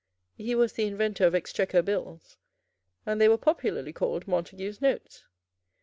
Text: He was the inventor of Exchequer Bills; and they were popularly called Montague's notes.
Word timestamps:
He 0.35 0.55
was 0.55 0.73
the 0.73 0.85
inventor 0.87 1.27
of 1.27 1.35
Exchequer 1.35 1.83
Bills; 1.83 2.39
and 3.05 3.21
they 3.21 3.29
were 3.29 3.37
popularly 3.37 3.93
called 3.93 4.27
Montague's 4.27 4.81
notes. 4.81 5.25